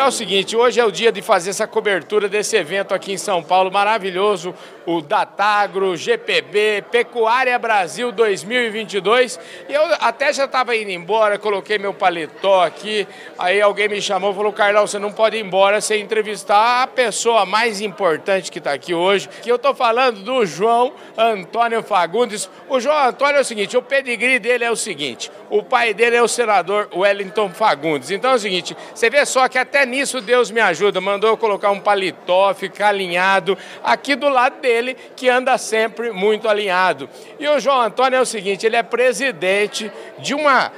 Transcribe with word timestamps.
É 0.00 0.04
o 0.06 0.10
seguinte, 0.10 0.56
hoje 0.56 0.80
é 0.80 0.84
o 0.84 0.90
dia 0.90 1.12
de 1.12 1.20
fazer 1.20 1.50
essa 1.50 1.66
cobertura 1.66 2.26
desse 2.26 2.56
evento 2.56 2.94
aqui 2.94 3.12
em 3.12 3.18
São 3.18 3.42
Paulo, 3.42 3.70
maravilhoso, 3.70 4.54
o 4.86 5.02
Datagro, 5.02 5.94
GPB, 5.94 6.86
Pecuária 6.90 7.58
Brasil 7.58 8.10
2022. 8.10 9.38
E 9.68 9.74
eu 9.74 9.82
até 10.00 10.32
já 10.32 10.46
estava 10.46 10.74
indo 10.74 10.90
embora, 10.90 11.38
coloquei 11.38 11.76
meu 11.76 11.92
paletó 11.92 12.64
aqui, 12.64 13.06
aí 13.38 13.60
alguém 13.60 13.90
me 13.90 14.00
chamou 14.00 14.32
e 14.32 14.34
falou, 14.34 14.54
Carlão, 14.54 14.86
você 14.86 14.98
não 14.98 15.12
pode 15.12 15.36
ir 15.36 15.44
embora 15.44 15.82
sem 15.82 16.00
entrevistar 16.00 16.82
a 16.82 16.86
pessoa 16.86 17.44
mais 17.44 17.82
importante 17.82 18.50
que 18.50 18.58
está 18.58 18.72
aqui 18.72 18.94
hoje, 18.94 19.28
que 19.42 19.52
eu 19.52 19.56
estou 19.56 19.74
falando 19.74 20.20
do 20.20 20.46
João 20.46 20.94
Antônio 21.14 21.82
Fagundes. 21.82 22.48
O 22.70 22.80
João 22.80 23.06
Antônio 23.06 23.36
é 23.36 23.40
o 23.42 23.44
seguinte, 23.44 23.76
o 23.76 23.82
pedigree 23.82 24.38
dele 24.38 24.64
é 24.64 24.70
o 24.70 24.76
seguinte, 24.76 25.30
o 25.50 25.62
pai 25.64 25.92
dele 25.92 26.16
é 26.16 26.22
o 26.22 26.28
senador 26.28 26.88
Wellington 26.94 27.50
Fagundes. 27.50 28.10
Então 28.10 28.30
é 28.30 28.34
o 28.34 28.38
seguinte, 28.38 28.76
você 28.94 29.10
vê 29.10 29.26
só 29.26 29.48
que 29.48 29.58
até 29.58 29.84
nisso 29.84 30.20
Deus 30.20 30.50
me 30.50 30.60
ajuda, 30.60 31.00
mandou 31.00 31.28
eu 31.30 31.36
colocar 31.36 31.70
um 31.70 31.80
paletó, 31.80 32.54
ficar 32.54 32.88
alinhado 32.88 33.58
aqui 33.82 34.14
do 34.14 34.28
lado 34.28 34.60
dele, 34.60 34.96
que 35.16 35.28
anda 35.28 35.58
sempre 35.58 36.12
muito 36.12 36.48
alinhado. 36.48 37.08
E 37.38 37.48
o 37.48 37.58
João 37.58 37.80
Antônio 37.80 38.16
é 38.16 38.20
o 38.20 38.26
seguinte, 38.26 38.64
ele 38.64 38.76
é 38.76 38.82
presidente 38.82 39.90
de 40.18 40.34
uma, 40.34 40.70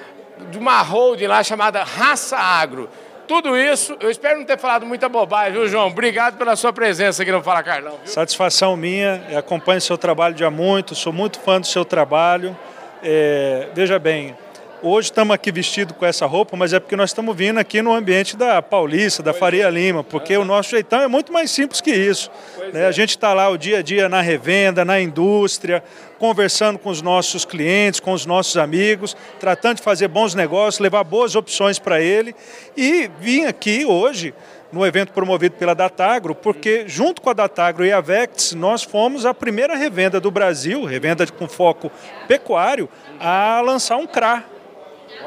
de 0.50 0.58
uma 0.58 0.80
holding 0.80 1.26
lá 1.26 1.42
chamada 1.44 1.84
Raça 1.84 2.38
Agro. 2.38 2.88
Tudo 3.28 3.56
isso, 3.56 3.96
eu 4.00 4.10
espero 4.10 4.38
não 4.38 4.44
ter 4.44 4.58
falado 4.58 4.84
muita 4.84 5.08
bobagem, 5.08 5.52
viu, 5.52 5.68
João? 5.68 5.86
Obrigado 5.86 6.36
pela 6.36 6.56
sua 6.56 6.72
presença 6.72 7.22
aqui 7.22 7.30
no 7.30 7.42
Fala 7.42 7.62
Carlão. 7.62 7.98
Viu? 8.04 8.12
Satisfação 8.12 8.76
minha, 8.76 9.22
acompanho 9.38 9.80
seu 9.80 9.96
trabalho 9.96 10.36
já 10.36 10.50
muito, 10.50 10.94
sou 10.94 11.12
muito 11.12 11.38
fã 11.40 11.60
do 11.60 11.66
seu 11.66 11.84
trabalho. 11.84 12.56
É, 13.02 13.68
veja 13.74 13.98
bem, 13.98 14.36
Hoje 14.84 15.10
estamos 15.10 15.32
aqui 15.32 15.52
vestidos 15.52 15.96
com 15.96 16.04
essa 16.04 16.26
roupa, 16.26 16.56
mas 16.56 16.72
é 16.72 16.80
porque 16.80 16.96
nós 16.96 17.10
estamos 17.10 17.36
vindo 17.36 17.56
aqui 17.56 17.80
no 17.80 17.94
ambiente 17.94 18.36
da 18.36 18.60
Paulista, 18.60 19.22
da 19.22 19.32
Faria 19.32 19.70
Lima, 19.70 20.02
porque 20.02 20.36
o 20.36 20.44
nosso 20.44 20.70
jeitão 20.70 21.00
é 21.00 21.06
muito 21.06 21.32
mais 21.32 21.52
simples 21.52 21.80
que 21.80 21.92
isso. 21.92 22.28
Né? 22.72 22.86
A 22.86 22.90
gente 22.90 23.10
está 23.10 23.32
lá 23.32 23.48
o 23.48 23.56
dia 23.56 23.78
a 23.78 23.82
dia 23.82 24.08
na 24.08 24.20
revenda, 24.20 24.84
na 24.84 25.00
indústria, 25.00 25.84
conversando 26.18 26.80
com 26.80 26.90
os 26.90 27.00
nossos 27.00 27.44
clientes, 27.44 28.00
com 28.00 28.10
os 28.10 28.26
nossos 28.26 28.56
amigos, 28.56 29.16
tratando 29.38 29.76
de 29.76 29.84
fazer 29.84 30.08
bons 30.08 30.34
negócios, 30.34 30.80
levar 30.80 31.04
boas 31.04 31.36
opções 31.36 31.78
para 31.78 32.00
ele. 32.00 32.34
E 32.76 33.08
vim 33.20 33.44
aqui 33.44 33.84
hoje 33.84 34.34
no 34.72 34.84
evento 34.84 35.12
promovido 35.12 35.54
pela 35.54 35.74
Datagro, 35.74 36.34
porque 36.34 36.88
junto 36.88 37.22
com 37.22 37.30
a 37.30 37.34
Datagro 37.34 37.86
e 37.86 37.92
a 37.92 38.00
Vects, 38.00 38.52
nós 38.54 38.82
fomos 38.82 39.24
a 39.24 39.32
primeira 39.32 39.76
revenda 39.76 40.18
do 40.18 40.30
Brasil, 40.30 40.84
revenda 40.84 41.24
com 41.26 41.46
foco 41.46 41.88
pecuário, 42.26 42.88
a 43.20 43.60
lançar 43.60 43.96
um 43.98 44.06
CRA, 44.06 44.44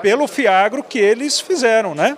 pelo 0.01 0.27
Fiagro 0.27 0.83
que 0.83 0.99
eles 0.99 1.39
fizeram, 1.39 1.95
né? 1.95 2.17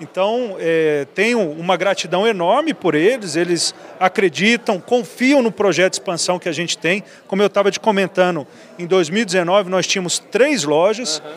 Então, 0.00 0.56
é, 0.60 1.06
tenho 1.14 1.40
uma 1.40 1.76
gratidão 1.76 2.26
enorme 2.26 2.72
por 2.72 2.94
eles, 2.94 3.34
eles 3.34 3.74
acreditam, 3.98 4.80
confiam 4.80 5.42
no 5.42 5.50
projeto 5.50 5.92
de 5.92 5.96
expansão 5.96 6.38
que 6.38 6.48
a 6.48 6.52
gente 6.52 6.78
tem. 6.78 7.02
Como 7.26 7.42
eu 7.42 7.48
estava 7.48 7.70
te 7.70 7.80
comentando, 7.80 8.46
em 8.78 8.86
2019 8.86 9.68
nós 9.68 9.86
tínhamos 9.86 10.18
três 10.18 10.62
lojas, 10.62 11.18
uhum. 11.18 11.32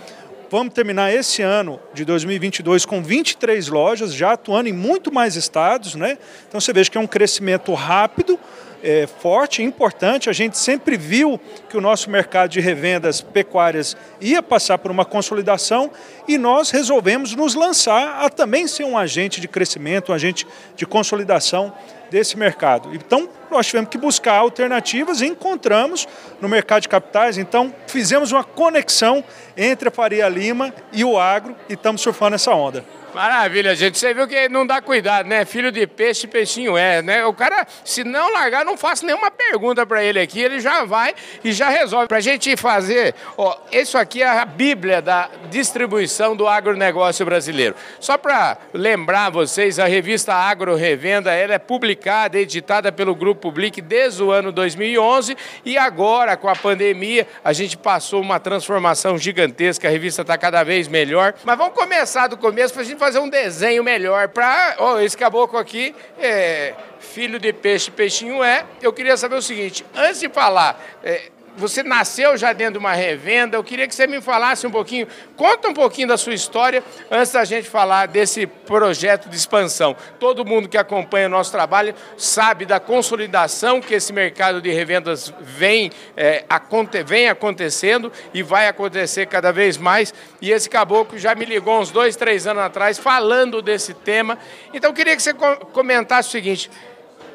vamos 0.49 0.73
terminar 0.73 1.11
esse 1.11 1.41
ano 1.41 1.79
de 1.93 2.05
2022 2.05 2.85
com 2.85 3.01
23 3.01 3.67
lojas, 3.67 4.13
já 4.13 4.33
atuando 4.33 4.69
em 4.69 4.73
muito 4.73 5.11
mais 5.11 5.35
estados, 5.35 5.95
né? 5.95 6.17
Então 6.47 6.61
você 6.61 6.71
veja 6.71 6.91
que 6.91 6.97
é 6.97 7.01
um 7.01 7.07
crescimento 7.07 7.73
rápido, 7.73 8.39
é, 8.83 9.07
forte, 9.07 9.63
importante. 9.63 10.29
A 10.29 10.33
gente 10.33 10.57
sempre 10.57 10.97
viu 10.97 11.39
que 11.69 11.77
o 11.77 11.81
nosso 11.81 12.09
mercado 12.09 12.49
de 12.49 12.59
revendas 12.59 13.21
pecuárias 13.21 13.95
ia 14.19 14.41
passar 14.41 14.77
por 14.77 14.91
uma 14.91 15.05
consolidação 15.05 15.91
e 16.27 16.37
nós 16.37 16.69
resolvemos 16.69 17.35
nos 17.35 17.55
lançar 17.55 18.23
a 18.23 18.29
também 18.29 18.67
ser 18.67 18.83
um 18.83 18.97
agente 18.97 19.41
de 19.41 19.47
crescimento, 19.47 20.11
um 20.11 20.15
agente 20.15 20.47
de 20.75 20.85
consolidação 20.85 21.73
desse 22.09 22.37
mercado. 22.37 22.93
Então, 22.93 23.29
nós 23.49 23.65
tivemos 23.65 23.89
que 23.89 23.97
buscar 23.97 24.35
alternativas 24.35 25.21
e 25.21 25.25
encontramos 25.25 26.07
no 26.41 26.49
mercado 26.49 26.81
de 26.81 26.89
capitais. 26.89 27.37
Então, 27.37 27.73
fizemos 27.87 28.33
uma 28.33 28.43
conexão 28.43 29.23
entre 29.55 29.87
a 29.87 29.91
Faria 29.91 30.27
Lima 30.27 30.73
e 30.91 31.05
o 31.05 31.17
agro 31.17 31.55
e 31.69 31.73
estamos 31.73 32.01
surfando 32.01 32.35
essa 32.35 32.51
onda. 32.51 32.83
Maravilha, 33.13 33.75
gente. 33.75 33.97
Você 33.97 34.13
viu 34.13 34.25
que 34.25 34.47
não 34.47 34.65
dá 34.65 34.81
cuidado, 34.81 35.27
né? 35.27 35.43
Filho 35.43 35.71
de 35.71 35.85
peixe, 35.85 36.25
peixinho 36.27 36.77
é, 36.77 37.01
né? 37.01 37.25
O 37.25 37.33
cara, 37.33 37.67
se 37.83 38.05
não 38.05 38.31
largar, 38.31 38.63
não 38.63 38.77
faço 38.77 39.05
nenhuma 39.05 39.29
pergunta 39.29 39.85
para 39.85 40.01
ele 40.01 40.19
aqui, 40.19 40.39
ele 40.39 40.61
já 40.61 40.85
vai 40.85 41.13
e 41.43 41.51
já 41.51 41.69
resolve. 41.69 42.07
Para 42.07 42.17
a 42.17 42.21
gente 42.21 42.55
fazer, 42.55 43.13
ó, 43.37 43.57
isso 43.71 43.97
aqui 43.97 44.23
é 44.23 44.27
a 44.27 44.45
Bíblia 44.45 45.01
da 45.01 45.29
distribuição 45.49 46.35
do 46.35 46.47
agronegócio 46.47 47.25
brasileiro. 47.25 47.75
Só 47.99 48.17
para 48.17 48.57
lembrar 48.73 49.29
vocês, 49.29 49.77
a 49.77 49.87
revista 49.87 50.33
Agro 50.33 50.75
Revenda, 50.75 51.33
ela 51.33 51.53
é 51.53 51.59
publicada, 51.59 52.39
editada 52.39 52.91
pelo 52.91 53.13
Grupo 53.13 53.41
Public 53.41 53.81
desde 53.81 54.23
o 54.23 54.31
ano 54.31 54.51
2011 54.53 55.35
e 55.65 55.77
agora, 55.77 56.37
com 56.37 56.47
a 56.47 56.55
pandemia, 56.55 57.27
a 57.43 57.51
gente 57.51 57.75
passou 57.77 58.21
uma 58.21 58.39
transformação 58.39 59.17
gigantesca, 59.17 59.87
a 59.87 59.91
revista 59.91 60.21
está 60.21 60.37
cada 60.37 60.63
vez 60.63 60.87
melhor. 60.87 61.33
Mas 61.43 61.57
vamos 61.57 61.73
começar 61.73 62.27
do 62.27 62.37
começo 62.37 62.73
para 62.73 62.83
a 62.83 62.85
gente 62.85 63.00
fazer 63.01 63.17
um 63.17 63.27
desenho 63.27 63.83
melhor 63.83 64.27
para. 64.27 64.75
Oh, 64.77 64.99
esse 64.99 65.17
caboclo 65.17 65.57
aqui 65.57 65.95
é 66.19 66.75
filho 66.99 67.39
de 67.39 67.51
peixe, 67.51 67.89
peixinho 67.89 68.43
é. 68.43 68.63
Eu 68.79 68.93
queria 68.93 69.17
saber 69.17 69.37
o 69.37 69.41
seguinte: 69.41 69.83
antes 69.95 70.19
de 70.19 70.29
falar. 70.29 70.79
É, 71.03 71.31
você 71.57 71.83
nasceu 71.83 72.37
já 72.37 72.53
dentro 72.53 72.73
de 72.73 72.79
uma 72.79 72.93
revenda. 72.93 73.57
Eu 73.57 73.63
queria 73.63 73.87
que 73.87 73.95
você 73.95 74.07
me 74.07 74.21
falasse 74.21 74.65
um 74.65 74.71
pouquinho, 74.71 75.07
conta 75.35 75.69
um 75.69 75.73
pouquinho 75.73 76.07
da 76.07 76.17
sua 76.17 76.33
história 76.33 76.83
antes 77.09 77.31
da 77.31 77.43
gente 77.43 77.69
falar 77.69 78.07
desse 78.07 78.45
projeto 78.45 79.29
de 79.29 79.35
expansão. 79.35 79.95
Todo 80.19 80.45
mundo 80.45 80.69
que 80.69 80.77
acompanha 80.77 81.27
o 81.27 81.29
nosso 81.29 81.51
trabalho 81.51 81.93
sabe 82.17 82.65
da 82.65 82.79
consolidação 82.79 83.81
que 83.81 83.93
esse 83.93 84.13
mercado 84.13 84.61
de 84.61 84.71
revendas 84.71 85.33
vem, 85.41 85.91
é, 86.15 86.45
aconte, 86.49 87.03
vem 87.03 87.29
acontecendo 87.29 88.11
e 88.33 88.41
vai 88.41 88.67
acontecer 88.67 89.25
cada 89.27 89.51
vez 89.51 89.77
mais. 89.77 90.13
E 90.41 90.51
esse 90.51 90.69
caboclo 90.69 91.17
já 91.17 91.35
me 91.35 91.45
ligou 91.45 91.79
uns 91.79 91.91
dois, 91.91 92.15
três 92.15 92.47
anos 92.47 92.63
atrás 92.63 92.97
falando 92.97 93.61
desse 93.61 93.93
tema. 93.93 94.37
Então 94.73 94.89
eu 94.89 94.93
queria 94.93 95.15
que 95.15 95.21
você 95.21 95.33
comentasse 95.33 96.29
o 96.29 96.31
seguinte 96.31 96.69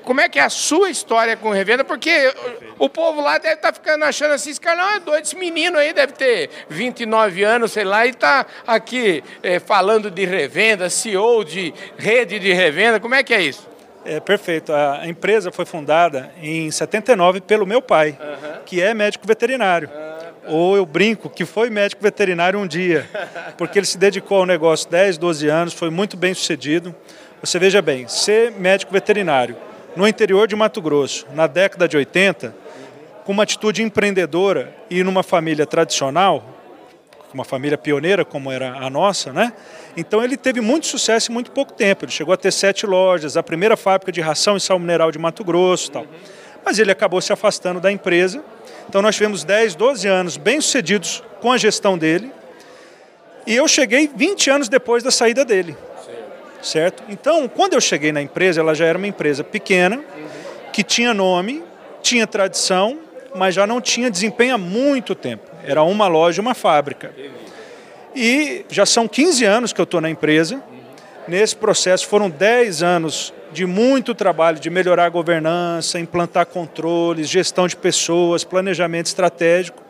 como 0.07 0.21
é 0.21 0.29
que 0.29 0.39
é 0.39 0.43
a 0.43 0.49
sua 0.49 0.89
história 0.89 1.37
com 1.37 1.51
revenda, 1.51 1.83
porque 1.83 2.33
o 2.79 2.89
povo 2.89 3.21
lá 3.21 3.39
deve 3.39 3.57
estar 3.57 3.73
tá 3.73 3.75
ficando 3.75 4.05
achando 4.05 4.35
assim, 4.35 4.51
esse 4.51 4.61
cara 4.61 4.77
não 4.77 4.91
é 4.91 5.01
doido, 5.01 5.25
esse 5.25 5.37
menino 5.37 5.77
aí 5.77 5.93
deve 5.93 6.13
ter 6.13 6.49
29 6.69 7.43
anos, 7.43 7.73
sei 7.73 7.83
lá, 7.83 8.07
e 8.07 8.11
está 8.11 8.47
aqui 8.65 9.23
é, 9.43 9.59
falando 9.59 10.09
de 10.09 10.25
revenda, 10.25 10.89
CEO 10.89 11.45
de 11.45 11.75
rede 11.99 12.39
de 12.39 12.53
revenda, 12.53 13.01
como 13.01 13.17
é 13.17 13.25
que 13.25 13.35
é 13.35 13.43
isso? 13.43 13.69
É 14.05 14.21
perfeito. 14.21 14.73
A 14.73 15.09
empresa 15.09 15.51
foi 15.51 15.65
fundada 15.65 16.31
em 16.41 16.71
79 16.71 17.41
pelo 17.41 17.67
meu 17.67 17.83
pai, 17.83 18.17
uhum. 18.21 18.61
que 18.65 18.81
é 18.81 18.95
médico 18.95 19.27
veterinário. 19.27 19.91
Uhum. 19.93 20.55
Ou 20.55 20.77
eu 20.77 20.87
brinco 20.87 21.29
que 21.29 21.45
foi 21.45 21.69
médico 21.69 22.01
veterinário 22.01 22.61
um 22.61 22.67
dia, 22.69 23.11
porque 23.59 23.81
ele 23.81 23.87
se 23.87 23.99
dedicou 23.99 24.39
ao 24.39 24.47
negócio 24.47 24.89
10, 24.89 25.19
12 25.19 25.49
anos, 25.49 25.75
foi 25.75 25.91
muito 25.91 26.17
bem 26.17 26.33
sucedido. 26.33 26.95
Você 27.41 27.59
veja 27.59 27.83
bem, 27.83 28.07
ser 28.07 28.53
médico 28.53 28.93
veterinário 28.93 29.57
no 29.97 30.07
interior 30.07 30.47
de 30.47 30.55
Mato 30.55 30.83
Grosso, 30.83 31.27
na 31.33 31.47
década 31.47 31.89
de 31.89 31.97
80, 31.97 32.55
com 33.25 33.33
uma 33.33 33.43
atitude 33.43 33.83
empreendedora 33.83 34.73
e 34.91 35.03
numa 35.03 35.23
família 35.23 35.65
tradicional, 35.65 36.55
uma 37.33 37.45
família 37.45 37.79
pioneira 37.79 38.25
como 38.25 38.53
era 38.53 38.77
a 38.77 38.91
nossa, 38.91 39.33
né? 39.33 39.53
Então 39.97 40.23
ele 40.23 40.37
teve 40.37 40.61
muito 40.61 40.87
sucesso 40.87 41.31
em 41.31 41.35
muito 41.35 41.51
pouco 41.51 41.73
tempo. 41.73 42.05
Ele 42.05 42.13
chegou 42.13 42.33
a 42.33 42.37
ter 42.37 42.53
sete 42.53 42.87
lojas, 42.87 43.37
a 43.37 43.43
primeira 43.43 43.77
fábrica 43.77 44.13
de 44.13 44.21
ração 44.21 44.57
e 44.57 44.61
sal 44.61 44.79
mineral 44.79 45.11
de 45.11 45.19
Mato 45.19 45.43
Grosso, 45.43 45.91
tal. 45.91 46.07
Mas 46.65 46.79
ele 46.79 46.91
acabou 46.91 47.21
se 47.21 47.33
afastando 47.33 47.81
da 47.81 47.91
empresa. 47.91 48.45
Então 48.89 49.01
nós 49.01 49.15
tivemos 49.17 49.45
10, 49.45 49.75
12 49.75 50.07
anos 50.07 50.37
bem 50.37 50.61
sucedidos 50.61 51.23
com 51.41 51.51
a 51.51 51.59
gestão 51.59 51.97
dele. 51.97 52.31
E 53.47 53.55
eu 53.55 53.67
cheguei 53.67 54.11
20 54.15 54.51
anos 54.51 54.69
depois 54.69 55.03
da 55.03 55.11
saída 55.11 55.45
dele 55.45 55.77
certo? 56.67 57.05
Então, 57.09 57.49
quando 57.49 57.75
eu 57.75 57.81
cheguei 57.81 58.13
na 58.13 58.21
empresa, 58.21 58.61
ela 58.61 58.75
já 58.75 58.85
era 58.85 58.99
uma 58.99 59.07
empresa 59.07 59.45
pequena, 59.45 60.03
que 60.73 60.83
tinha 60.83 61.15
nome, 61.15 61.63
tinha 62.03 62.27
tradição, 62.27 62.99
mas 63.35 63.55
já 63.55 63.67
não 63.67 63.81
tinha 63.81 64.11
desempenho 64.11 64.55
há 64.55 64.59
muito 64.59 65.15
tempo. 65.15 65.51
Era 65.65 65.83
uma 65.83 66.09
loja, 66.09 66.43
uma 66.43 66.55
fábrica. 66.55 67.15
E 68.15 68.65
já 68.69 68.85
são 68.85 69.07
15 69.07 69.45
anos 69.45 69.73
que 69.73 69.81
eu 69.81 69.85
estou 69.85 70.01
na 70.01 70.11
empresa. 70.11 70.63
Nesse 71.29 71.57
processo 71.57 72.07
foram 72.07 72.29
10 72.29 72.83
anos 72.83 73.33
de 73.53 73.65
muito 73.65 74.15
trabalho 74.15 74.59
de 74.59 74.69
melhorar 74.69 75.07
a 75.07 75.09
governança, 75.09 75.99
implantar 75.99 76.47
controles, 76.47 77.29
gestão 77.29 77.67
de 77.67 77.77
pessoas, 77.77 78.45
planejamento 78.45 79.07
estratégico. 79.07 79.83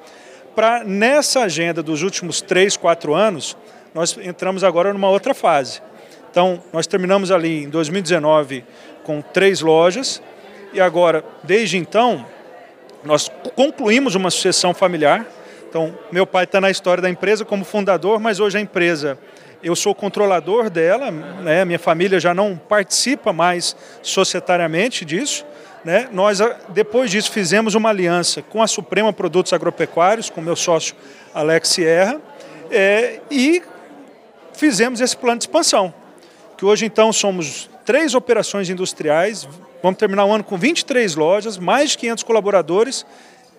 Para 0.55 0.85
nessa 0.85 1.43
agenda 1.43 1.83
dos 1.83 2.03
últimos 2.03 2.41
3, 2.41 2.77
4 2.77 3.15
anos, 3.15 3.57
nós 3.95 4.17
entramos 4.23 4.65
agora 4.65 4.93
numa 4.93 5.09
outra 5.09 5.35
fase 5.35 5.81
Então, 6.37 6.63
nós 6.71 6.87
terminamos 6.87 7.31
ali 7.31 7.65
em 7.65 7.71
2019 7.71 8.63
com 9.05 9.23
três 9.23 9.63
lojas 9.63 10.21
e 10.71 10.79
agora, 10.79 11.25
desde 11.43 11.79
então, 11.79 12.27
nós 13.03 13.33
concluímos 13.55 14.15
uma 14.15 14.31
sucessão 14.31 14.75
familiar. 14.75 15.25
Então, 15.67 15.99
meu 16.13 16.27
pai 16.27 16.45
está 16.45 16.61
na 16.61 16.71
história 16.71 17.01
da 17.01 17.09
empresa 17.09 17.43
como 17.43 17.65
fundador, 17.65 18.21
mas 18.21 18.39
hoje 18.39 18.59
a 18.59 18.61
empresa, 18.61 19.19
eu 19.63 19.75
sou 19.75 19.95
controlador 19.95 20.69
dela, 20.69 21.11
né? 21.11 21.65
minha 21.65 21.79
família 21.79 22.21
já 22.21 22.35
não 22.35 22.55
participa 22.55 23.33
mais 23.33 23.75
societariamente 24.03 25.07
disso. 25.07 25.43
Né? 25.87 26.07
Nós, 26.13 26.41
depois 26.69 27.11
disso, 27.11 27.33
fizemos 27.33 27.75
uma 27.75 27.89
aliança 27.89 28.43
com 28.43 28.63
a 28.63 28.67
Suprema 28.67 29.11
Produtos 29.11 29.55
Agropecuários, 29.55 30.29
com 30.29 30.43
meu 30.43 30.55
sócio 30.55 30.95
Alex 31.33 31.71
Sierra, 31.71 32.21
é, 32.71 33.21
e 33.31 33.63
fizemos 34.53 35.01
esse 35.01 35.17
plano 35.17 35.39
de 35.39 35.45
expansão 35.45 35.95
que 36.57 36.65
hoje 36.65 36.87
então 36.87 37.13
somos 37.13 37.69
três 37.85 38.15
operações 38.15 38.71
industriais, 38.71 39.47
vamos 39.83 39.99
terminar 39.99 40.25
o 40.25 40.33
ano 40.33 40.43
com 40.43 40.57
23 40.57 41.15
lojas, 41.15 41.59
mais 41.59 41.91
de 41.91 41.99
500 41.99 42.25
colaboradores 42.25 43.07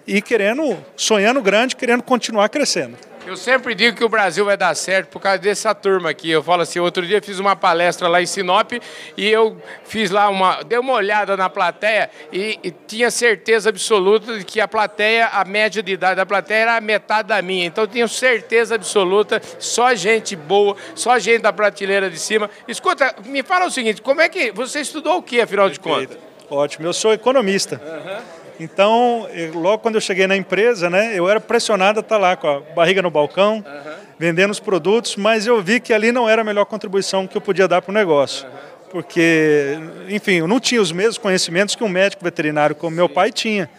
e 0.06 0.22
querendo, 0.22 0.78
sonhando 0.96 1.42
grande, 1.42 1.76
querendo 1.76 2.04
continuar 2.04 2.50
crescendo. 2.50 2.98
Eu 3.28 3.36
sempre 3.36 3.76
digo 3.76 3.98
que 3.98 4.06
o 4.06 4.08
Brasil 4.08 4.46
vai 4.46 4.56
dar 4.56 4.74
certo 4.74 5.10
por 5.10 5.20
causa 5.20 5.38
dessa 5.40 5.76
turma 5.76 6.12
aqui. 6.12 6.30
Eu 6.30 6.42
falo 6.42 6.62
assim, 6.62 6.80
outro 6.80 7.06
dia 7.06 7.22
fiz 7.22 7.40
uma 7.40 7.58
palestra 7.58 8.08
lá 8.08 8.22
em 8.22 8.26
Sinop 8.26 8.72
e 9.18 9.28
eu 9.28 9.62
fiz 9.84 10.12
lá 10.12 10.30
uma, 10.30 10.64
dei 10.64 10.80
uma 10.80 10.94
olhada 10.94 11.36
na 11.36 11.50
plateia 11.50 12.10
e, 12.32 12.58
e 12.64 12.72
tinha 12.72 13.12
certeza 13.12 13.68
absoluta 13.68 14.40
de 14.40 14.46
que 14.46 14.62
a 14.62 14.68
plateia, 14.68 15.28
a 15.28 15.44
média 15.44 15.84
de 15.84 15.92
idade 15.92 16.16
da 16.16 16.26
plateia 16.26 16.60
era 16.60 16.78
a 16.78 16.82
metade 16.82 17.28
da 17.28 17.42
minha. 17.42 17.66
Então 17.66 17.84
eu 17.84 17.88
tenho 17.90 18.08
certeza 18.08 18.76
absoluta, 18.76 19.42
só 19.60 19.94
gente 19.94 20.34
boa, 20.34 20.78
só 20.96 21.20
gente 21.20 21.42
da 21.42 21.52
prateleira 21.52 22.10
de 22.10 22.18
cima. 22.18 22.50
Escuta, 22.66 23.14
me 23.26 23.44
fala 23.44 23.66
o 23.66 23.70
seguinte, 23.70 24.02
como 24.02 24.22
é 24.22 24.30
que 24.30 24.54
você 24.54 24.80
estudou 24.80 25.18
o 25.18 25.22
que, 25.22 25.42
afinal 25.42 25.70
de 25.70 25.82
contas? 25.82 26.18
Ótimo, 26.50 26.88
eu 26.88 26.94
sou 26.94 27.12
economista. 27.12 27.82
Uhum. 27.84 28.47
Então, 28.60 29.28
eu, 29.34 29.54
logo 29.54 29.80
quando 29.80 29.96
eu 29.96 30.02
cheguei 30.02 30.26
na 30.28 30.36
empresa, 30.36 30.90
né, 30.90 31.14
eu 31.16 31.30
era 31.30 31.40
pressionado 31.40 32.00
a 32.00 32.02
estar 32.02 32.18
lá 32.18 32.36
com 32.36 32.48
a 32.48 32.60
barriga 32.60 33.02
no 33.02 33.12
balcão, 33.12 33.58
uhum. 33.58 33.94
vendendo 34.18 34.52
os 34.52 34.60
produtos, 34.60 35.16
mas 35.16 35.46
eu 35.46 35.62
vi 35.62 35.80
que 35.80 35.94
ali 35.94 36.12
não 36.12 36.28
era 36.28 36.42
a 36.42 36.46
melhor 36.46 36.66
contribuição 36.66 37.28
que 37.28 37.38
eu 37.38 37.42
podia 37.42 37.68
dar 37.68 37.82
para 37.82 37.92
o 37.92 37.94
negócio. 37.94 38.48
Uhum. 38.48 38.54
Porque, 38.90 39.78
enfim, 40.10 40.34
eu 40.34 40.48
não 40.48 40.60
tinha 40.60 40.82
os 40.82 40.92
mesmos 40.92 41.18
conhecimentos 41.18 41.76
que 41.76 41.84
um 41.84 41.90
médico 41.90 42.24
veterinário 42.24 42.76
como 42.76 42.96
meu 42.96 43.10
pai 43.10 43.32
tinha. 43.32 43.70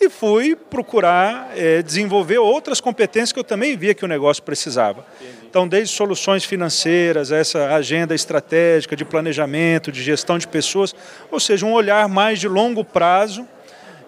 E 0.00 0.10
fui 0.10 0.56
procurar 0.56 1.52
é, 1.56 1.80
desenvolver 1.80 2.38
outras 2.38 2.80
competências 2.80 3.32
que 3.32 3.38
eu 3.38 3.44
também 3.44 3.76
via 3.76 3.94
que 3.94 4.04
o 4.04 4.08
negócio 4.08 4.42
precisava. 4.42 5.06
Então, 5.48 5.68
desde 5.68 5.94
soluções 5.94 6.44
financeiras, 6.44 7.30
essa 7.30 7.74
agenda 7.74 8.14
estratégica 8.14 8.96
de 8.96 9.04
planejamento, 9.04 9.92
de 9.92 10.02
gestão 10.02 10.36
de 10.36 10.48
pessoas, 10.48 10.94
ou 11.30 11.38
seja, 11.38 11.64
um 11.64 11.72
olhar 11.72 12.08
mais 12.08 12.40
de 12.40 12.48
longo 12.48 12.84
prazo 12.84 13.46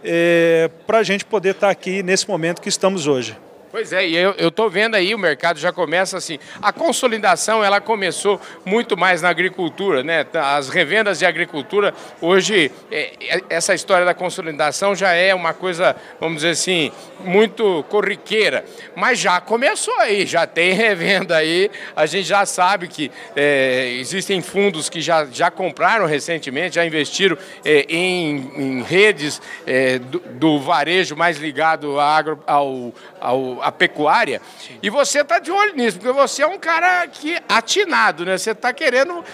é, 0.07 0.71
para 0.87 0.99
a 0.99 1.03
gente 1.03 1.25
poder 1.25 1.51
estar 1.51 1.67
tá 1.67 1.71
aqui 1.71 2.03
nesse 2.03 2.29
momento 2.29 2.63
que 2.63 2.69
estamos 2.69 3.07
hoje. 3.07 3.37
Pois 3.77 3.93
é, 3.93 4.09
e 4.09 4.17
eu 4.17 4.49
estou 4.49 4.71
vendo 4.71 4.95
aí, 4.95 5.15
o 5.15 5.19
mercado 5.19 5.59
já 5.59 5.71
começa 5.71 6.17
assim. 6.17 6.39
A 6.63 6.73
consolidação, 6.73 7.63
ela 7.63 7.79
começou 7.79 8.41
muito 8.65 8.97
mais 8.97 9.21
na 9.21 9.29
agricultura, 9.29 10.03
né? 10.03 10.25
As 10.33 10.71
revendas 10.71 11.19
de 11.19 11.27
agricultura, 11.27 11.93
hoje, 12.19 12.73
é, 12.91 13.13
é, 13.21 13.43
essa 13.51 13.75
história 13.75 14.07
da 14.07 14.15
consolidação 14.15 14.95
já 14.95 15.13
é 15.13 15.35
uma 15.35 15.53
coisa, 15.53 15.95
vamos 16.19 16.37
dizer 16.37 16.53
assim, 16.53 16.91
muito 17.21 17.85
corriqueira. 17.91 18.65
Mas 18.95 19.19
já 19.19 19.43
começou 19.43 19.95
aí, 20.01 20.25
já 20.25 20.47
tem 20.47 20.73
revenda 20.75 21.37
aí. 21.37 21.71
A 21.95 22.07
gente 22.07 22.29
já 22.29 22.47
sabe 22.47 22.89
que 22.89 23.11
é, 23.37 23.95
existem 24.01 24.41
fundos 24.41 24.89
que 24.89 25.03
já, 25.03 25.27
já 25.27 25.51
compraram 25.51 26.07
recentemente, 26.07 26.77
já 26.77 26.87
investiram 26.87 27.37
é, 27.63 27.85
em, 27.91 28.53
em, 28.57 28.83
redes 28.83 29.43
é, 29.67 29.99
do, 29.99 30.19
do, 30.19 30.61
varejo 30.61 31.15
mais 31.15 31.37
ligado 31.37 32.01
agro, 32.01 32.43
ao, 32.47 32.95
ao 33.21 33.66
a 33.67 33.73
pecuária, 33.73 34.41
e 34.81 34.89
você 34.89 35.23
está 35.23 35.41
de 35.41 35.51
olho 35.51 35.75
nisso, 35.75 35.99
porque 35.99 36.13
você 36.13 36.43
é 36.43 36.47
um 36.47 36.57
cara 36.57 37.05
que 37.09 37.37
atinado, 37.49 38.25
né? 38.25 38.39
Você 38.39 38.53
está 38.53 38.73
querendo 38.73 39.25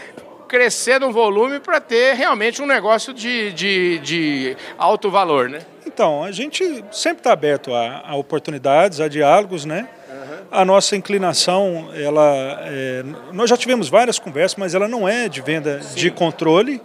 crescer 0.48 0.98
no 0.98 1.12
volume 1.12 1.60
para 1.60 1.78
ter 1.80 2.14
realmente 2.14 2.62
um 2.62 2.66
negócio 2.66 3.12
de, 3.12 3.52
de, 3.52 3.98
de, 3.98 4.56
alto 4.78 5.10
valor, 5.10 5.50
né? 5.50 5.60
Então, 5.86 6.24
a 6.24 6.32
gente 6.32 6.82
sempre 6.90 7.18
está 7.18 7.32
aberto 7.32 7.74
a, 7.74 8.02
a, 8.06 8.16
oportunidades, 8.16 9.00
a 9.00 9.08
diálogos, 9.08 9.66
né? 9.66 9.86
Uhum. 10.08 10.36
A 10.50 10.64
nossa 10.64 10.96
inclinação, 10.96 11.90
ela, 11.94 12.58
é, 12.64 13.04
nós 13.32 13.50
já 13.50 13.56
tivemos 13.58 13.90
várias 13.90 14.18
conversas, 14.18 14.56
mas 14.56 14.74
ela 14.74 14.88
não 14.88 15.06
é 15.06 15.28
de 15.28 15.42
venda 15.42 15.82
Sim. 15.82 15.94
de 15.94 16.10
controle, 16.10 16.80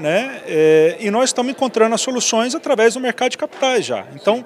né? 0.00 0.40
É, 0.46 0.96
e 0.98 1.12
nós 1.12 1.30
estamos 1.30 1.52
encontrando 1.52 1.94
as 1.94 2.00
soluções 2.00 2.56
através 2.56 2.94
do 2.94 3.00
mercado 3.00 3.30
de 3.30 3.38
capitais 3.38 3.84
já. 3.84 4.04
Então, 4.14 4.44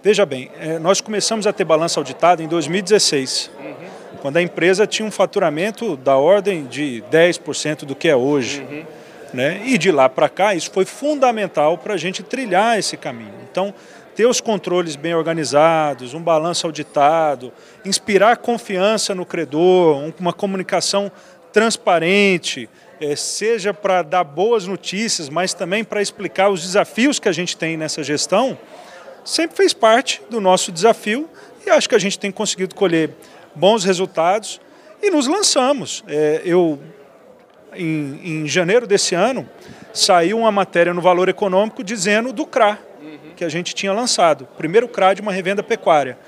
Veja 0.00 0.24
bem, 0.24 0.48
é, 0.60 0.78
nós 0.78 1.00
começamos 1.00 1.44
a 1.46 1.52
ter 1.52 1.64
balança 1.64 1.98
auditada 1.98 2.40
em 2.40 2.46
2016, 2.46 3.50
uhum. 3.58 3.74
quando 4.22 4.36
a 4.36 4.42
empresa 4.42 4.86
tinha 4.86 5.06
um 5.06 5.10
faturamento 5.10 5.96
da 5.96 6.16
ordem 6.16 6.66
de 6.66 7.02
10% 7.10 7.84
do 7.84 7.96
que 7.96 8.08
é 8.08 8.14
hoje. 8.14 8.60
Uhum. 8.60 8.84
Né? 9.34 9.60
E 9.66 9.76
de 9.76 9.90
lá 9.90 10.08
para 10.08 10.28
cá, 10.28 10.54
isso 10.54 10.70
foi 10.70 10.84
fundamental 10.84 11.76
para 11.76 11.94
a 11.94 11.96
gente 11.96 12.22
trilhar 12.22 12.78
esse 12.78 12.96
caminho. 12.96 13.34
Então, 13.50 13.74
ter 14.14 14.26
os 14.26 14.40
controles 14.40 14.94
bem 14.94 15.14
organizados, 15.14 16.14
um 16.14 16.22
balanço 16.22 16.66
auditado, 16.66 17.52
inspirar 17.84 18.36
confiança 18.36 19.14
no 19.16 19.26
credor, 19.26 20.12
uma 20.18 20.32
comunicação 20.32 21.10
transparente, 21.52 22.70
é, 23.00 23.16
seja 23.16 23.74
para 23.74 24.02
dar 24.02 24.22
boas 24.22 24.64
notícias, 24.64 25.28
mas 25.28 25.54
também 25.54 25.82
para 25.82 26.00
explicar 26.00 26.50
os 26.50 26.62
desafios 26.62 27.18
que 27.18 27.28
a 27.28 27.32
gente 27.32 27.56
tem 27.56 27.76
nessa 27.76 28.02
gestão, 28.02 28.56
sempre 29.28 29.56
fez 29.56 29.74
parte 29.74 30.22
do 30.30 30.40
nosso 30.40 30.72
desafio 30.72 31.28
e 31.66 31.68
acho 31.68 31.86
que 31.86 31.94
a 31.94 31.98
gente 31.98 32.18
tem 32.18 32.32
conseguido 32.32 32.74
colher 32.74 33.10
bons 33.54 33.84
resultados 33.84 34.58
e 35.02 35.10
nos 35.10 35.26
lançamos. 35.26 36.02
É, 36.08 36.40
eu, 36.44 36.78
em, 37.74 38.20
em, 38.24 38.48
janeiro 38.48 38.86
desse 38.86 39.14
ano, 39.14 39.46
saiu 39.92 40.38
uma 40.38 40.50
matéria 40.50 40.94
no 40.94 41.02
Valor 41.02 41.28
Econômico 41.28 41.84
dizendo 41.84 42.32
do 42.32 42.46
CRA, 42.46 42.78
uhum. 43.02 43.18
que 43.36 43.44
a 43.44 43.50
gente 43.50 43.74
tinha 43.74 43.92
lançado, 43.92 44.48
primeiro 44.56 44.88
CRA 44.88 45.14
de 45.14 45.20
uma 45.20 45.32
revenda 45.32 45.62
pecuária. 45.62 46.18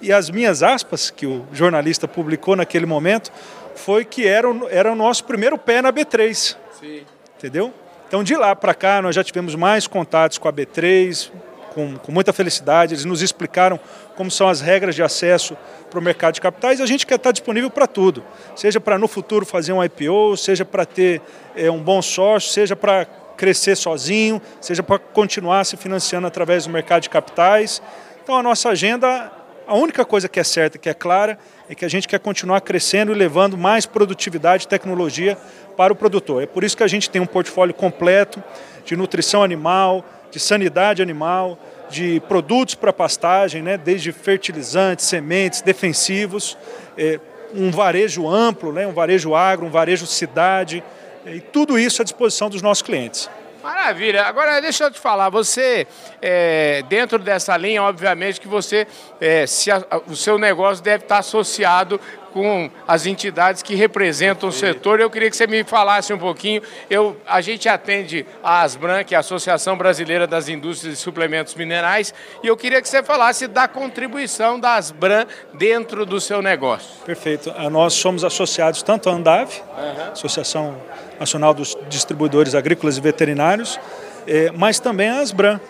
E 0.00 0.12
as 0.12 0.30
minhas 0.30 0.62
aspas, 0.62 1.10
que 1.10 1.26
o 1.26 1.44
jornalista 1.52 2.06
publicou 2.06 2.54
naquele 2.54 2.86
momento, 2.86 3.32
foi 3.74 4.04
que 4.04 4.28
era 4.28 4.48
o, 4.48 4.68
era 4.68 4.92
o 4.92 4.94
nosso 4.94 5.24
primeiro 5.24 5.58
pé 5.58 5.82
na 5.82 5.92
B3. 5.92 6.56
Sim. 6.78 7.02
Entendeu? 7.36 7.74
Então, 8.06 8.22
de 8.22 8.36
lá 8.36 8.54
para 8.54 8.74
cá, 8.74 9.02
nós 9.02 9.16
já 9.16 9.24
tivemos 9.24 9.56
mais 9.56 9.88
contatos 9.88 10.38
com 10.38 10.46
a 10.46 10.52
B3, 10.52 11.32
com, 11.74 11.96
com 11.96 12.12
muita 12.12 12.32
felicidade. 12.32 12.94
Eles 12.94 13.04
nos 13.04 13.20
explicaram 13.20 13.78
como 14.16 14.30
são 14.30 14.48
as 14.48 14.60
regras 14.60 14.94
de 14.94 15.02
acesso 15.02 15.56
para 15.90 15.98
o 15.98 16.02
mercado 16.02 16.34
de 16.34 16.40
capitais. 16.40 16.80
A 16.80 16.86
gente 16.86 17.06
quer 17.06 17.16
estar 17.16 17.32
disponível 17.32 17.70
para 17.70 17.86
tudo, 17.86 18.24
seja 18.54 18.80
para 18.80 18.96
no 18.96 19.08
futuro 19.08 19.44
fazer 19.44 19.72
um 19.72 19.82
IPO, 19.82 20.36
seja 20.36 20.64
para 20.64 20.86
ter 20.86 21.20
é, 21.56 21.70
um 21.70 21.82
bom 21.82 22.00
sócio, 22.00 22.50
seja 22.50 22.76
para 22.76 23.06
crescer 23.36 23.76
sozinho, 23.76 24.40
seja 24.60 24.82
para 24.82 24.98
continuar 24.98 25.64
se 25.64 25.76
financiando 25.76 26.26
através 26.26 26.64
do 26.64 26.70
mercado 26.70 27.02
de 27.02 27.10
capitais. 27.10 27.82
Então 28.22 28.36
a 28.36 28.42
nossa 28.42 28.68
agenda, 28.70 29.30
a 29.66 29.74
única 29.74 30.04
coisa 30.04 30.28
que 30.28 30.38
é 30.38 30.44
certa, 30.44 30.78
que 30.78 30.88
é 30.88 30.94
clara, 30.94 31.38
é 31.68 31.74
que 31.74 31.84
a 31.84 31.88
gente 31.88 32.06
quer 32.06 32.20
continuar 32.20 32.60
crescendo 32.60 33.12
e 33.12 33.14
levando 33.14 33.56
mais 33.56 33.86
produtividade 33.86 34.64
e 34.64 34.68
tecnologia 34.68 35.36
para 35.76 35.92
o 35.92 35.96
produtor. 35.96 36.42
É 36.42 36.46
por 36.46 36.62
isso 36.62 36.76
que 36.76 36.82
a 36.82 36.88
gente 36.88 37.10
tem 37.10 37.20
um 37.20 37.26
portfólio 37.26 37.74
completo 37.74 38.42
de 38.84 38.96
nutrição 38.96 39.42
animal, 39.42 40.04
de 40.34 40.40
sanidade 40.40 41.00
animal, 41.00 41.56
de 41.88 42.20
produtos 42.28 42.74
para 42.74 42.92
pastagem, 42.92 43.62
né, 43.62 43.78
desde 43.78 44.10
fertilizantes, 44.10 45.06
sementes, 45.06 45.62
defensivos, 45.62 46.58
é, 46.98 47.20
um 47.54 47.70
varejo 47.70 48.28
amplo, 48.28 48.72
né, 48.72 48.84
um 48.84 48.92
varejo 48.92 49.32
agro, 49.32 49.64
um 49.64 49.70
varejo 49.70 50.06
cidade, 50.06 50.82
é, 51.24 51.36
e 51.36 51.40
tudo 51.40 51.78
isso 51.78 52.02
à 52.02 52.04
disposição 52.04 52.50
dos 52.50 52.60
nossos 52.60 52.82
clientes. 52.82 53.30
Maravilha. 53.62 54.24
Agora, 54.24 54.60
deixa 54.60 54.84
eu 54.84 54.90
te 54.90 54.98
falar, 54.98 55.30
você, 55.30 55.86
é, 56.20 56.82
dentro 56.88 57.16
dessa 57.16 57.56
linha, 57.56 57.84
obviamente 57.84 58.40
que 58.40 58.48
você, 58.48 58.88
é, 59.20 59.46
se 59.46 59.70
a, 59.70 59.84
o 60.08 60.16
seu 60.16 60.36
negócio 60.36 60.82
deve 60.82 61.04
estar 61.04 61.18
associado 61.18 62.00
com 62.34 62.68
as 62.86 63.06
entidades 63.06 63.62
que 63.62 63.76
representam 63.76 64.48
o 64.48 64.52
setor. 64.52 64.98
Eu 64.98 65.08
queria 65.08 65.30
que 65.30 65.36
você 65.36 65.46
me 65.46 65.62
falasse 65.62 66.12
um 66.12 66.18
pouquinho. 66.18 66.60
Eu, 66.90 67.16
a 67.24 67.40
gente 67.40 67.68
atende 67.68 68.26
a 68.42 68.62
Asbran, 68.62 69.04
que 69.04 69.14
é 69.14 69.16
a 69.16 69.20
Associação 69.20 69.78
Brasileira 69.78 70.26
das 70.26 70.48
Indústrias 70.48 70.96
de 70.96 71.00
Suplementos 71.00 71.54
Minerais, 71.54 72.12
e 72.42 72.48
eu 72.48 72.56
queria 72.56 72.82
que 72.82 72.88
você 72.88 73.04
falasse 73.04 73.46
da 73.46 73.68
contribuição 73.68 74.58
da 74.58 74.74
Asbran 74.74 75.26
dentro 75.52 76.04
do 76.04 76.20
seu 76.20 76.42
negócio. 76.42 77.04
Perfeito. 77.06 77.54
Nós 77.70 77.94
somos 77.94 78.24
associados 78.24 78.82
tanto 78.82 79.08
à 79.08 79.12
Andav, 79.12 79.48
uhum. 79.78 80.12
Associação 80.12 80.76
Nacional 81.20 81.54
dos 81.54 81.78
Distribuidores 81.88 82.56
Agrícolas 82.56 82.98
e 82.98 83.00
Veterinários, 83.00 83.78
eh, 84.26 84.50
mas 84.52 84.80
também 84.80 85.08
a 85.08 85.20
Asbran. 85.20 85.60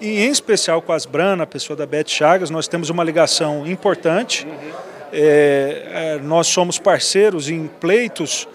E 0.00 0.24
em 0.24 0.30
especial 0.30 0.80
com 0.80 0.92
a 0.92 0.96
Asbran, 0.96 1.42
a 1.42 1.46
pessoa 1.46 1.76
da 1.76 1.84
Beth 1.84 2.08
Chagas, 2.08 2.48
nós 2.48 2.66
temos 2.66 2.88
uma 2.88 3.04
ligação 3.04 3.66
importante. 3.66 4.46
Uhum 4.46 4.95
é, 5.18 6.16
é, 6.16 6.18
nós 6.18 6.46
somos 6.46 6.78
parceiros 6.78 7.48
em 7.48 7.66
pleitos 7.66 8.46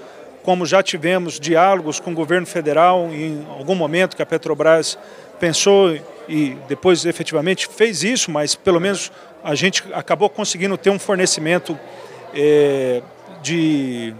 como 0.44 0.64
já 0.64 0.84
tivemos 0.84 1.40
diálogos 1.40 2.00
com 2.00 2.12
o 2.12 2.14
governo 2.14 2.46
federal 2.46 3.10
em 3.12 3.44
algum 3.50 3.74
momento 3.74 4.16
que 4.16 4.22
a 4.22 4.26
Petrobras 4.26 4.96
pensou 5.40 5.98
e 6.30 6.56
depois 6.68 7.04
efetivamente 7.04 7.68
fez 7.68 8.04
isso, 8.04 8.30
mas 8.30 8.54
pelo 8.54 8.80
menos 8.80 9.12
a 9.44 9.56
gente 9.56 9.84
acabou 9.92 10.30
conseguindo 10.30 10.78
ter 10.78 10.92
um 10.92 11.00
fornecimento 11.00 11.78
é, 12.34 13.02
de 13.42 14.14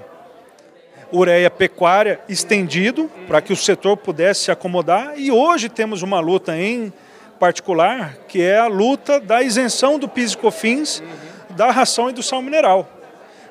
ureia 1.14 1.50
pecuária 1.52 2.20
estendido 2.28 3.10
para 3.28 3.40
que 3.40 3.54
o 3.54 3.56
setor 3.56 3.98
pudesse 3.98 4.46
se 4.46 4.52
acomodar. 4.52 5.14
E 5.16 5.32
hoje 5.32 5.70
temos 5.70 6.02
uma 6.02 6.20
luta 6.20 6.58
em 6.58 6.92
particular 7.40 8.18
que 8.28 8.42
é 8.42 8.58
a 8.58 8.68
luta 8.68 9.20
da 9.20 9.44
isenção 9.44 10.00
do 10.00 10.08
PIS 10.08 10.34
e 10.34 10.38
COFINS 10.38 11.04
da 11.52 11.72
ração 11.72 12.10
e 12.10 12.14
do 12.14 12.24
sal 12.24 12.42
mineral. 12.42 12.90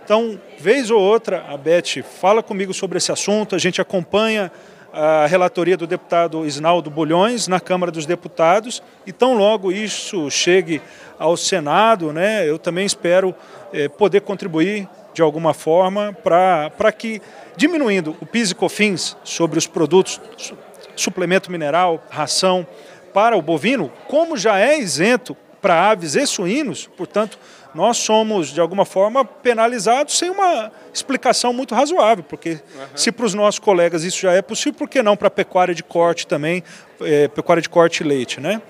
Então, 0.04 0.40
vez 0.58 0.90
ou 0.90 1.00
outra, 1.00 1.44
a 1.48 1.56
Beth 1.56 2.02
fala 2.20 2.42
comigo 2.42 2.74
sobre 2.74 2.98
esse 2.98 3.12
assunto, 3.12 3.54
a 3.54 3.58
gente 3.58 3.80
acompanha 3.80 4.50
a 4.92 5.26
relatoria 5.26 5.76
do 5.76 5.86
deputado 5.86 6.44
Isnaldo 6.44 6.90
Bulhões 6.90 7.46
na 7.46 7.60
Câmara 7.60 7.92
dos 7.92 8.06
Deputados 8.06 8.82
e 9.06 9.12
tão 9.12 9.34
logo 9.34 9.70
isso 9.70 10.28
chegue 10.30 10.82
ao 11.18 11.36
Senado, 11.36 12.12
né, 12.12 12.48
eu 12.48 12.58
também 12.58 12.84
espero 12.84 13.34
eh, 13.72 13.88
poder 13.88 14.22
contribuir 14.22 14.88
de 15.14 15.22
alguma 15.22 15.54
forma 15.54 16.16
para 16.24 16.92
que, 16.92 17.20
diminuindo 17.56 18.16
o 18.20 18.26
PIS 18.26 18.50
e 18.50 18.54
COFINS 18.54 19.16
sobre 19.22 19.58
os 19.58 19.66
produtos, 19.66 20.20
suplemento 20.96 21.52
mineral, 21.52 22.02
ração, 22.10 22.66
para 23.12 23.36
o 23.36 23.42
bovino, 23.42 23.92
como 24.08 24.36
já 24.36 24.58
é 24.58 24.78
isento 24.78 25.36
para 25.60 25.90
aves 25.90 26.14
e 26.14 26.26
suínos, 26.26 26.88
portanto, 26.96 27.38
nós 27.74 27.96
somos, 27.98 28.48
de 28.48 28.60
alguma 28.60 28.84
forma, 28.84 29.24
penalizados 29.24 30.16
sem 30.16 30.30
uma 30.30 30.70
explicação 30.92 31.52
muito 31.52 31.74
razoável, 31.74 32.24
porque 32.24 32.50
uhum. 32.52 32.86
se 32.94 33.12
para 33.12 33.26
os 33.26 33.34
nossos 33.34 33.58
colegas 33.58 34.04
isso 34.04 34.20
já 34.20 34.32
é 34.32 34.42
possível, 34.42 34.74
por 34.74 34.88
que 34.88 35.02
não 35.02 35.16
para 35.16 35.28
a 35.28 35.30
pecuária 35.30 35.74
de 35.74 35.82
corte 35.82 36.26
também, 36.26 36.62
é, 37.00 37.28
pecuária 37.28 37.62
de 37.62 37.68
corte 37.68 38.02
e 38.02 38.06
leite, 38.06 38.40
né? 38.40 38.60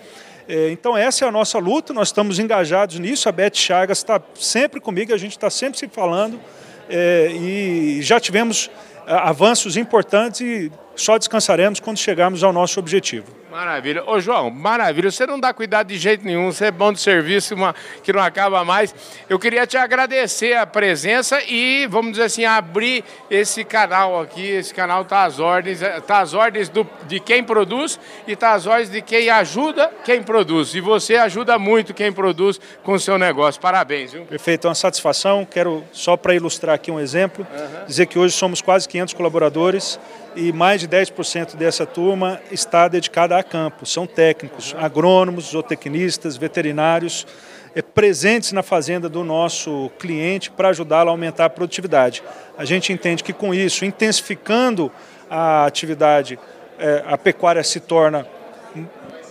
É, 0.49 0.71
então 0.71 0.97
essa 0.97 1.25
é 1.25 1.28
a 1.28 1.30
nossa 1.30 1.59
luta, 1.59 1.92
nós 1.92 2.09
estamos 2.09 2.38
engajados 2.38 2.99
nisso, 2.99 3.28
a 3.28 3.33
Beth 3.33 3.54
Chagas 3.54 3.99
está 3.99 4.21
sempre 4.35 4.80
comigo, 4.80 5.14
a 5.14 5.19
gente 5.19 5.33
está 5.33 5.49
sempre 5.49 5.78
se 5.78 5.88
falando 5.88 6.40
é, 6.88 7.30
e 7.33 8.02
já 8.02 8.19
tivemos 8.19 8.71
avanços 9.07 9.76
importantes 9.76 10.40
e 10.40 10.73
só 10.95 11.19
descansaremos 11.19 11.80
quando 11.80 11.99
chegarmos 11.99 12.45
ao 12.45 12.52
nosso 12.52 12.78
objetivo. 12.78 13.39
Maravilha. 13.50 14.04
Ô, 14.07 14.21
João, 14.21 14.49
maravilha. 14.49 15.11
Você 15.11 15.26
não 15.26 15.38
dá 15.38 15.52
cuidado 15.52 15.88
de 15.88 15.99
jeito 15.99 16.25
nenhum, 16.25 16.52
você 16.52 16.66
é 16.66 16.71
bom 16.71 16.92
de 16.92 17.00
serviço 17.00 17.57
uma, 17.57 17.75
que 18.04 18.12
não 18.12 18.23
acaba 18.23 18.64
mais. 18.64 18.95
Eu 19.28 19.40
queria 19.40 19.66
te 19.66 19.76
agradecer 19.76 20.57
a 20.57 20.64
presença 20.64 21.42
e, 21.49 21.85
vamos 21.88 22.12
dizer 22.12 22.25
assim, 22.25 22.45
abrir 22.45 23.02
esse 23.28 23.64
canal 23.64 24.21
aqui. 24.21 24.47
Esse 24.47 24.73
canal 24.73 25.02
está 25.02 25.25
às 25.25 25.40
ordens, 25.40 25.83
está 25.83 26.21
às 26.21 26.33
ordens 26.33 26.69
do, 26.69 26.88
de 27.09 27.19
quem 27.19 27.42
produz 27.42 27.99
e 28.25 28.33
está 28.33 28.52
às 28.52 28.66
ordens 28.66 28.88
de 28.88 29.02
quem 29.02 29.28
ajuda 29.28 29.90
quem 30.04 30.23
produz. 30.23 30.73
E 30.75 30.80
você 30.80 31.16
ajuda 31.16 31.59
muito 31.59 31.92
quem 31.92 32.12
produz 32.12 32.61
com 32.85 32.92
o 32.92 33.00
seu 33.00 33.19
negócio. 33.19 33.61
Parabéns, 33.61 34.12
viu? 34.12 34.25
Perfeito, 34.26 34.69
é 34.69 34.69
uma 34.69 34.76
satisfação. 34.76 35.45
Quero, 35.45 35.83
só 35.92 36.16
para 36.16 36.37
ilustrar 36.37 36.76
aqui 36.76 36.90
um 36.92 37.00
exemplo, 37.00 37.45
uhum. 37.50 37.85
dizer 37.87 38.07
que 38.07 38.19
hoje 38.19 38.33
somos 38.37 38.62
quase 38.62 38.88
500 38.88 39.14
colaboradores 39.14 39.99
e 40.37 40.52
mais 40.52 40.80
de 40.80 40.88
10% 40.88 41.57
dessa 41.57 41.85
turma 41.85 42.40
está 42.50 42.87
dedicada 42.88 43.39
a 43.40 43.44
campo. 43.44 43.85
São 43.85 44.06
técnicos, 44.06 44.75
agrônomos, 44.78 45.50
zootecnistas, 45.50 46.37
veterinários, 46.37 47.26
é, 47.75 47.82
presentes 47.82 48.52
na 48.52 48.62
fazenda 48.62 49.09
do 49.09 49.23
nosso 49.25 49.90
cliente 49.99 50.50
para 50.50 50.68
ajudá-lo 50.68 51.11
a 51.11 51.12
aumentar 51.12 51.47
a 51.47 51.50
produtividade. 51.50 52.23
A 52.56 52.64
gente 52.64 52.92
entende 52.92 53.25
que 53.25 53.32
com 53.32 53.54
isso, 53.54 53.85
intensificando 53.85 54.90
a 55.28 55.64
atividade, 55.64 56.38
é, 56.78 57.02
a 57.06 57.16
pecuária 57.16 57.62
se 57.62 57.80
torna 57.80 58.26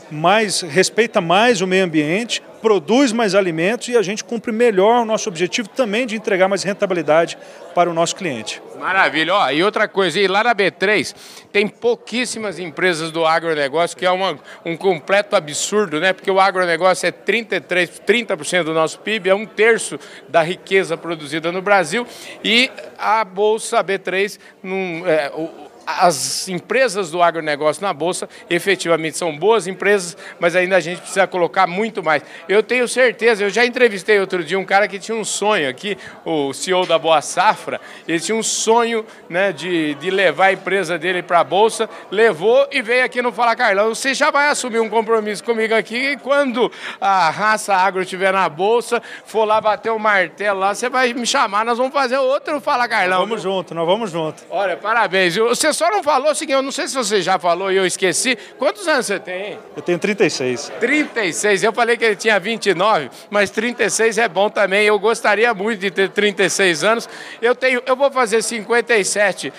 mais, 0.10 0.62
respeita 0.62 1.22
mais 1.22 1.62
o 1.62 1.68
meio 1.68 1.86
ambiente, 1.86 2.42
produz 2.62 3.12
mais 3.12 3.36
alimentos 3.36 3.88
e 3.88 3.98
a 3.98 4.02
gente 4.02 4.24
cumpre 4.24 4.52
melhor 4.52 5.02
o 5.02 5.06
nosso 5.06 5.30
objetivo 5.30 5.70
também 5.70 6.06
de 6.06 6.16
entregar 6.16 6.48
mais 6.48 6.64
rentabilidade 6.64 7.38
para 7.74 7.90
o 7.90 7.94
nosso 7.94 8.16
cliente. 8.16 8.62
Maravilha. 8.80 9.52
E 9.54 9.64
outra 9.64 9.88
coisa, 9.88 10.20
e 10.20 10.28
lá 10.28 10.44
na 10.44 10.56
B3 10.56 11.16
tem 11.52 11.68
pouquíssimas 11.68 12.60
empresas 12.60 13.12
do 13.12 13.26
agronegócio, 13.26 13.98
que 13.98 14.06
é 14.06 14.12
uma, 14.12 14.40
um 14.66 14.78
completo 14.78 15.36
absurdo, 15.36 16.00
né? 16.00 16.14
Porque 16.14 16.32
o 16.32 16.40
agronegócio 16.40 17.08
é 17.08 17.12
33, 17.12 18.02
30% 18.06 18.64
do 18.64 18.74
nosso 18.74 19.00
PIB, 19.00 19.30
é 19.30 19.36
um 19.36 19.46
terço 19.46 20.00
da 20.28 20.42
riqueza 20.42 20.96
produzida 20.96 21.52
no 21.52 21.62
Brasil, 21.62 22.08
e 22.44 22.72
a 22.98 23.24
Bolsa 23.24 23.84
B3, 23.84 24.40
num, 24.64 25.06
é, 25.06 25.32
o, 25.34 25.69
as 25.98 26.48
empresas 26.48 27.10
do 27.10 27.22
agronegócio 27.22 27.82
na 27.82 27.94
Bolsa 27.94 28.30
efetivamente 28.50 29.18
são 29.18 29.36
boas 29.36 29.68
empresas, 29.68 30.16
mas 30.40 30.56
ainda 30.56 30.76
a 30.78 30.80
gente 30.80 31.00
precisa 31.02 31.26
colocar 31.26 31.66
muito 31.66 32.04
mais. 32.04 32.24
Eu 32.48 32.62
tenho 32.62 32.88
certeza, 32.88 33.44
eu 33.44 33.50
já 33.50 33.66
entrevistei 33.66 34.20
outro 34.20 34.44
dia 34.44 34.60
um 34.60 34.66
cara 34.66 34.88
que 34.88 35.00
tinha 35.00 35.18
um 35.18 35.26
sonho 35.26 35.70
aqui, 35.70 35.98
o 36.24 36.54
CEO 36.54 36.86
da 36.86 37.00
Boa 37.00 37.22
Safra, 37.22 37.82
ele 38.08 38.20
tinha 38.20 38.36
um 38.36 38.44
sonho 38.44 39.06
né, 39.28 39.52
de, 39.52 39.96
de 39.96 40.12
levar 40.12 40.48
a 40.48 40.54
empresa 40.54 40.98
dele 40.98 41.24
para 41.24 41.40
a 41.40 41.44
Bolsa, 41.44 41.90
levou 42.12 42.68
e 42.72 42.82
veio 42.82 43.04
aqui 43.04 43.22
no 43.22 43.32
Fala 43.32 43.56
Carlão. 43.56 43.94
Você 43.96 44.14
já 44.14 44.30
vai 44.30 44.50
assumir 44.50 44.80
um 44.80 44.90
compromisso 44.90 45.44
comigo 45.44 45.74
aqui 45.74 46.12
e 46.12 46.18
quando 46.18 46.72
a 47.00 47.30
raça 47.30 47.74
agro 47.76 48.02
estiver 48.02 48.32
na 48.34 48.48
Bolsa, 48.48 49.02
for 49.26 49.46
lá 49.46 49.60
bater 49.60 49.92
o 49.92 50.00
martelo 50.00 50.60
lá, 50.60 50.76
você 50.76 50.90
vai 50.90 51.14
me 51.14 51.26
chamar, 51.26 51.66
nós 51.66 51.78
vamos 51.78 51.94
fazer 51.94 52.18
outro 52.18 52.60
Fala 52.62 52.88
Carlão. 52.88 53.20
Vamos 53.20 53.42
junto, 53.42 53.74
nós 53.74 53.86
vamos 53.86 54.12
junto. 54.12 54.44
Olha, 54.50 54.78
parabéns. 54.78 55.36
Você 55.36 55.74
só 55.80 55.90
não 55.90 56.04
falou 56.04 56.32
o 56.32 56.36
seguinte, 56.36 56.56
eu 56.56 56.62
não 56.62 56.74
sei 56.74 56.90
se 56.90 56.94
você 56.94 57.22
já 57.22 57.40
falou 57.40 57.72
e 57.72 57.78
eu 57.78 57.86
esqueci. 57.86 58.38
Quantos 58.58 58.86
anos 58.86 59.06
você 59.06 59.18
tem? 59.18 59.58
Eu 59.78 59.82
tenho 59.82 59.98
36. 59.98 60.74
36. 60.78 61.64
Eu 61.64 61.72
falei 61.72 61.96
que 61.96 62.04
ele 62.04 62.18
tinha 62.18 62.38
29, 62.38 63.10
mas 63.30 63.50
36 63.50 64.18
é 64.18 64.28
bom 64.28 64.50
também. 64.50 64.86
Eu 64.86 65.00
gostaria 65.00 65.54
muito 65.54 65.80
de 65.80 65.90
ter 65.90 66.10
36 66.10 66.84
anos. 66.84 67.08
Eu 67.42 67.56
tenho, 67.56 67.82
eu 67.86 67.96
vou 67.96 68.12
fazer 68.12 68.44
57 68.44 69.54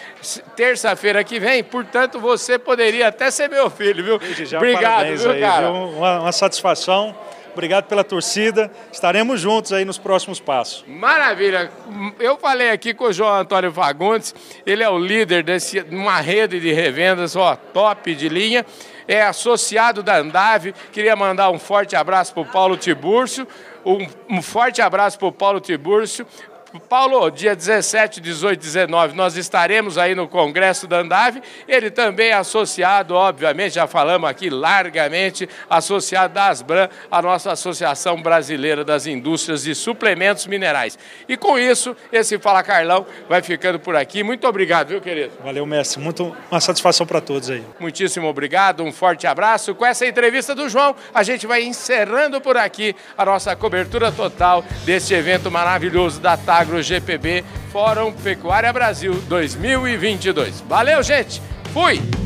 terça-feira 0.54 1.24
que 1.24 1.40
vem, 1.40 1.64
portanto 1.64 2.20
você 2.20 2.58
poderia 2.58 3.08
até 3.08 3.30
ser 3.30 3.48
meu 3.48 3.70
filho, 3.70 4.04
viu? 4.04 4.16
Obrigado, 4.58 5.16
viu, 5.16 5.30
aí, 5.30 5.40
cara? 5.40 5.72
Viu? 5.72 5.84
Uma, 5.88 6.20
uma 6.20 6.32
satisfação. 6.32 7.16
Obrigado 7.52 7.86
pela 7.86 8.04
torcida. 8.04 8.70
Estaremos 8.92 9.40
juntos 9.40 9.72
aí 9.72 9.84
nos 9.84 9.98
próximos 9.98 10.40
passos. 10.40 10.84
Maravilha. 10.86 11.70
Eu 12.18 12.36
falei 12.38 12.70
aqui 12.70 12.94
com 12.94 13.04
o 13.04 13.12
João 13.12 13.34
Antônio 13.34 13.72
Fagundes, 13.72 14.34
ele 14.64 14.82
é 14.82 14.88
o 14.88 14.98
líder 14.98 15.42
de 15.42 15.84
uma 15.90 16.20
rede 16.20 16.60
de 16.60 16.72
revendas, 16.72 17.36
ó, 17.36 17.56
top 17.56 18.14
de 18.14 18.28
linha. 18.28 18.64
É 19.08 19.22
associado 19.22 20.02
da 20.02 20.18
Andave. 20.18 20.72
Queria 20.92 21.16
mandar 21.16 21.50
um 21.50 21.58
forte 21.58 21.96
abraço 21.96 22.32
para 22.32 22.42
o 22.42 22.46
Paulo 22.46 22.76
Tibúrcio. 22.76 23.46
Um, 23.84 24.06
um 24.28 24.42
forte 24.42 24.82
abraço 24.82 25.18
para 25.18 25.28
o 25.28 25.32
Paulo 25.32 25.58
Tibúrcio, 25.58 26.26
Paulo, 26.78 27.28
dia 27.30 27.56
17, 27.56 28.20
18, 28.20 28.60
19, 28.60 29.16
nós 29.16 29.36
estaremos 29.36 29.98
aí 29.98 30.14
no 30.14 30.28
Congresso 30.28 30.86
da 30.86 30.98
Andave. 30.98 31.42
Ele 31.66 31.90
também 31.90 32.28
é 32.28 32.34
associado, 32.34 33.14
obviamente, 33.14 33.74
já 33.74 33.88
falamos 33.88 34.30
aqui 34.30 34.48
largamente, 34.48 35.48
associado 35.68 36.34
da 36.34 36.46
Asbran, 36.46 36.88
a 37.10 37.20
nossa 37.20 37.50
Associação 37.50 38.22
Brasileira 38.22 38.84
das 38.84 39.06
Indústrias 39.06 39.64
de 39.64 39.74
Suplementos 39.74 40.46
Minerais. 40.46 40.96
E 41.28 41.36
com 41.36 41.58
isso, 41.58 41.96
esse 42.12 42.38
Fala 42.38 42.62
Carlão 42.62 43.04
vai 43.28 43.42
ficando 43.42 43.80
por 43.80 43.96
aqui. 43.96 44.22
Muito 44.22 44.46
obrigado, 44.46 44.88
viu, 44.88 45.00
querido? 45.00 45.32
Valeu, 45.42 45.66
mestre. 45.66 46.00
Muito 46.00 46.36
uma 46.50 46.60
satisfação 46.60 47.04
para 47.04 47.20
todos 47.20 47.50
aí. 47.50 47.64
Muitíssimo 47.80 48.28
obrigado, 48.28 48.84
um 48.84 48.92
forte 48.92 49.26
abraço. 49.26 49.74
Com 49.74 49.84
essa 49.84 50.06
entrevista 50.06 50.54
do 50.54 50.68
João, 50.68 50.94
a 51.12 51.22
gente 51.24 51.46
vai 51.46 51.62
encerrando 51.62 52.40
por 52.40 52.56
aqui 52.56 52.94
a 53.18 53.24
nossa 53.24 53.56
cobertura 53.56 54.12
total 54.12 54.64
deste 54.84 55.14
evento 55.14 55.50
maravilhoso 55.50 56.20
da 56.20 56.36
tarde 56.36 56.59
Agro 56.60 56.82
GPB 56.82 57.42
Fórum 57.72 58.12
Pecuária 58.12 58.70
Brasil 58.70 59.14
2022. 59.28 60.62
Valeu, 60.68 61.02
gente! 61.02 61.40
Fui! 61.72 62.19